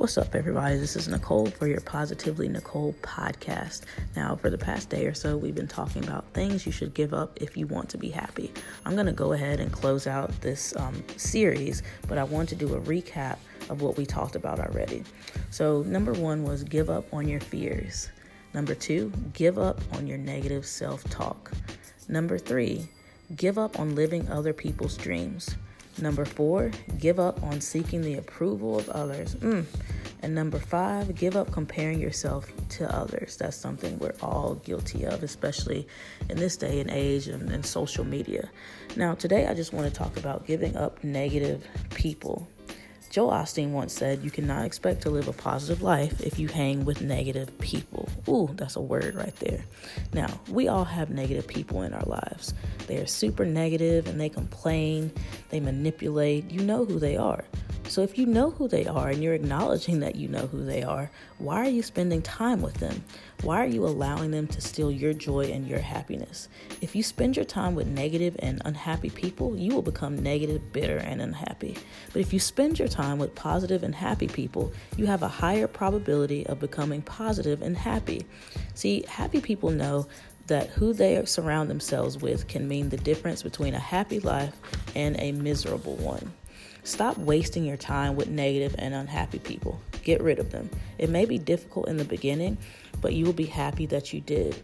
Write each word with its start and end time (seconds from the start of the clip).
What's 0.00 0.16
up, 0.16 0.34
everybody? 0.34 0.78
This 0.78 0.96
is 0.96 1.08
Nicole 1.08 1.50
for 1.50 1.66
your 1.66 1.82
Positively 1.82 2.48
Nicole 2.48 2.94
podcast. 3.02 3.82
Now, 4.16 4.34
for 4.34 4.48
the 4.48 4.56
past 4.56 4.88
day 4.88 5.04
or 5.04 5.12
so, 5.12 5.36
we've 5.36 5.54
been 5.54 5.68
talking 5.68 6.02
about 6.02 6.24
things 6.32 6.64
you 6.64 6.72
should 6.72 6.94
give 6.94 7.12
up 7.12 7.36
if 7.38 7.54
you 7.54 7.66
want 7.66 7.90
to 7.90 7.98
be 7.98 8.08
happy. 8.08 8.50
I'm 8.86 8.94
going 8.94 9.04
to 9.04 9.12
go 9.12 9.34
ahead 9.34 9.60
and 9.60 9.70
close 9.70 10.06
out 10.06 10.30
this 10.40 10.74
um, 10.76 11.04
series, 11.18 11.82
but 12.08 12.16
I 12.16 12.24
want 12.24 12.48
to 12.48 12.54
do 12.54 12.74
a 12.74 12.80
recap 12.80 13.36
of 13.68 13.82
what 13.82 13.98
we 13.98 14.06
talked 14.06 14.36
about 14.36 14.58
already. 14.58 15.04
So, 15.50 15.82
number 15.82 16.14
one 16.14 16.44
was 16.44 16.64
give 16.64 16.88
up 16.88 17.04
on 17.12 17.28
your 17.28 17.40
fears. 17.40 18.08
Number 18.54 18.74
two, 18.74 19.12
give 19.34 19.58
up 19.58 19.82
on 19.92 20.06
your 20.06 20.16
negative 20.16 20.64
self 20.64 21.04
talk. 21.10 21.52
Number 22.08 22.38
three, 22.38 22.88
give 23.36 23.58
up 23.58 23.78
on 23.78 23.94
living 23.94 24.26
other 24.30 24.54
people's 24.54 24.96
dreams. 24.96 25.56
Number 26.00 26.24
four, 26.24 26.70
give 26.98 27.18
up 27.18 27.42
on 27.42 27.60
seeking 27.60 28.02
the 28.02 28.14
approval 28.14 28.78
of 28.78 28.88
others. 28.90 29.34
Mm. 29.36 29.64
And 30.22 30.34
number 30.34 30.58
five, 30.58 31.14
give 31.14 31.34
up 31.36 31.50
comparing 31.50 31.98
yourself 31.98 32.52
to 32.70 32.94
others. 32.94 33.36
That's 33.36 33.56
something 33.56 33.98
we're 33.98 34.14
all 34.20 34.56
guilty 34.56 35.04
of, 35.04 35.22
especially 35.22 35.88
in 36.28 36.36
this 36.36 36.56
day 36.56 36.80
and 36.80 36.90
age 36.90 37.26
and, 37.28 37.50
and 37.50 37.64
social 37.64 38.04
media. 38.04 38.50
Now, 38.96 39.14
today 39.14 39.46
I 39.46 39.54
just 39.54 39.72
want 39.72 39.86
to 39.86 39.92
talk 39.92 40.16
about 40.18 40.46
giving 40.46 40.76
up 40.76 41.02
negative 41.02 41.66
people. 41.94 42.48
Joel 43.10 43.32
Osteen 43.32 43.70
once 43.70 43.92
said, 43.92 44.22
You 44.22 44.30
cannot 44.30 44.64
expect 44.64 45.02
to 45.02 45.10
live 45.10 45.26
a 45.26 45.32
positive 45.32 45.82
life 45.82 46.20
if 46.20 46.38
you 46.38 46.46
hang 46.46 46.84
with 46.84 47.02
negative 47.02 47.58
people. 47.58 48.08
Ooh, 48.28 48.48
that's 48.54 48.76
a 48.76 48.80
word 48.80 49.16
right 49.16 49.34
there. 49.36 49.64
Now, 50.12 50.28
we 50.48 50.68
all 50.68 50.84
have 50.84 51.10
negative 51.10 51.48
people 51.48 51.82
in 51.82 51.92
our 51.92 52.04
lives. 52.04 52.54
They 52.86 52.98
are 52.98 53.06
super 53.06 53.44
negative 53.44 54.06
and 54.06 54.20
they 54.20 54.28
complain, 54.28 55.10
they 55.48 55.58
manipulate. 55.58 56.52
You 56.52 56.60
know 56.60 56.84
who 56.84 57.00
they 57.00 57.16
are. 57.16 57.44
So 57.90 58.02
if 58.02 58.16
you 58.16 58.24
know 58.24 58.50
who 58.50 58.68
they 58.68 58.86
are 58.86 59.08
and 59.08 59.20
you're 59.20 59.34
acknowledging 59.34 59.98
that 59.98 60.14
you 60.14 60.28
know 60.28 60.46
who 60.46 60.64
they 60.64 60.84
are, 60.84 61.10
why 61.38 61.56
are 61.56 61.68
you 61.68 61.82
spending 61.82 62.22
time 62.22 62.62
with 62.62 62.74
them? 62.74 63.02
Why 63.42 63.64
are 63.64 63.66
you 63.66 63.84
allowing 63.84 64.30
them 64.30 64.46
to 64.46 64.60
steal 64.60 64.92
your 64.92 65.12
joy 65.12 65.46
and 65.46 65.66
your 65.66 65.80
happiness? 65.80 66.48
If 66.80 66.94
you 66.94 67.02
spend 67.02 67.34
your 67.34 67.44
time 67.44 67.74
with 67.74 67.88
negative 67.88 68.36
and 68.38 68.62
unhappy 68.64 69.10
people, 69.10 69.56
you 69.56 69.74
will 69.74 69.82
become 69.82 70.22
negative, 70.22 70.72
bitter, 70.72 70.98
and 70.98 71.20
unhappy. 71.20 71.78
But 72.12 72.20
if 72.20 72.32
you 72.32 72.38
spend 72.38 72.78
your 72.78 72.86
time 72.86 73.18
with 73.18 73.34
positive 73.34 73.82
and 73.82 73.92
happy 73.92 74.28
people, 74.28 74.72
you 74.96 75.06
have 75.06 75.24
a 75.24 75.28
higher 75.28 75.66
probability 75.66 76.46
of 76.46 76.60
becoming 76.60 77.02
positive 77.02 77.60
and 77.60 77.76
happy. 77.76 78.24
See, 78.74 79.04
happy 79.08 79.40
people 79.40 79.70
know 79.70 80.06
that 80.46 80.68
who 80.68 80.92
they 80.92 81.24
surround 81.24 81.68
themselves 81.68 82.18
with 82.18 82.46
can 82.46 82.68
mean 82.68 82.88
the 82.88 82.98
difference 82.98 83.42
between 83.42 83.74
a 83.74 83.80
happy 83.80 84.20
life 84.20 84.54
and 84.94 85.16
a 85.18 85.32
miserable 85.32 85.96
one. 85.96 86.32
Stop 86.84 87.18
wasting 87.18 87.64
your 87.64 87.76
time 87.76 88.16
with 88.16 88.28
negative 88.28 88.74
and 88.78 88.94
unhappy 88.94 89.38
people. 89.38 89.80
Get 90.02 90.22
rid 90.22 90.38
of 90.38 90.50
them. 90.50 90.70
It 90.98 91.10
may 91.10 91.24
be 91.24 91.38
difficult 91.38 91.88
in 91.88 91.96
the 91.96 92.04
beginning, 92.04 92.58
but 93.00 93.14
you 93.14 93.24
will 93.24 93.32
be 93.32 93.46
happy 93.46 93.86
that 93.86 94.12
you 94.12 94.20
did. 94.20 94.62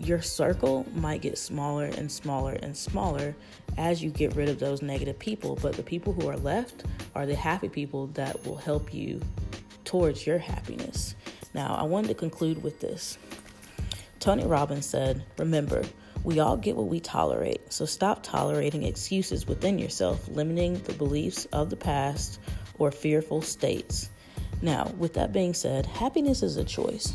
Your 0.00 0.22
circle 0.22 0.86
might 0.94 1.22
get 1.22 1.38
smaller 1.38 1.86
and 1.86 2.10
smaller 2.10 2.52
and 2.52 2.76
smaller 2.76 3.34
as 3.76 4.02
you 4.02 4.10
get 4.10 4.34
rid 4.36 4.48
of 4.48 4.58
those 4.58 4.80
negative 4.80 5.18
people, 5.18 5.58
but 5.60 5.74
the 5.74 5.82
people 5.82 6.12
who 6.12 6.28
are 6.28 6.36
left 6.36 6.84
are 7.14 7.26
the 7.26 7.34
happy 7.34 7.68
people 7.68 8.06
that 8.08 8.44
will 8.46 8.56
help 8.56 8.94
you 8.94 9.20
towards 9.84 10.26
your 10.26 10.38
happiness. 10.38 11.16
Now, 11.54 11.74
I 11.74 11.82
wanted 11.82 12.08
to 12.08 12.14
conclude 12.14 12.62
with 12.62 12.80
this. 12.80 13.18
Tony 14.20 14.44
Robbins 14.44 14.86
said, 14.86 15.24
Remember, 15.38 15.82
we 16.24 16.40
all 16.40 16.56
get 16.56 16.76
what 16.76 16.88
we 16.88 17.00
tolerate, 17.00 17.72
so 17.72 17.84
stop 17.84 18.22
tolerating 18.22 18.82
excuses 18.82 19.46
within 19.46 19.78
yourself, 19.78 20.28
limiting 20.28 20.78
the 20.80 20.92
beliefs 20.92 21.46
of 21.46 21.70
the 21.70 21.76
past 21.76 22.38
or 22.78 22.90
fearful 22.90 23.42
states. 23.42 24.10
Now, 24.60 24.92
with 24.98 25.14
that 25.14 25.32
being 25.32 25.54
said, 25.54 25.86
happiness 25.86 26.42
is 26.42 26.56
a 26.56 26.64
choice. 26.64 27.12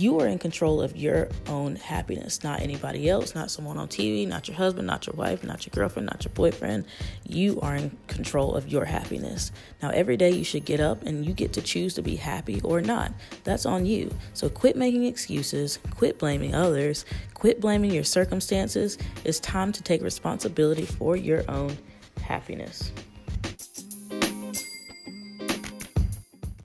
You 0.00 0.18
are 0.20 0.26
in 0.26 0.38
control 0.38 0.80
of 0.80 0.96
your 0.96 1.28
own 1.46 1.76
happiness, 1.76 2.42
not 2.42 2.62
anybody 2.62 3.10
else, 3.10 3.34
not 3.34 3.50
someone 3.50 3.76
on 3.76 3.86
TV, 3.86 4.26
not 4.26 4.48
your 4.48 4.56
husband, 4.56 4.86
not 4.86 5.06
your 5.06 5.12
wife, 5.14 5.44
not 5.44 5.66
your 5.66 5.72
girlfriend, 5.74 6.06
not 6.06 6.24
your 6.24 6.32
boyfriend. 6.32 6.86
You 7.28 7.60
are 7.60 7.76
in 7.76 7.94
control 8.06 8.54
of 8.54 8.66
your 8.66 8.86
happiness. 8.86 9.52
Now, 9.82 9.90
every 9.90 10.16
day 10.16 10.30
you 10.30 10.42
should 10.42 10.64
get 10.64 10.80
up 10.80 11.02
and 11.02 11.26
you 11.26 11.34
get 11.34 11.52
to 11.52 11.60
choose 11.60 11.92
to 11.96 12.02
be 12.02 12.16
happy 12.16 12.62
or 12.62 12.80
not. 12.80 13.12
That's 13.44 13.66
on 13.66 13.84
you. 13.84 14.10
So 14.32 14.48
quit 14.48 14.74
making 14.74 15.04
excuses, 15.04 15.78
quit 15.94 16.18
blaming 16.18 16.54
others, 16.54 17.04
quit 17.34 17.60
blaming 17.60 17.90
your 17.90 18.04
circumstances. 18.04 18.96
It's 19.24 19.38
time 19.40 19.70
to 19.70 19.82
take 19.82 20.00
responsibility 20.00 20.86
for 20.86 21.14
your 21.14 21.44
own 21.46 21.76
happiness. 22.22 22.90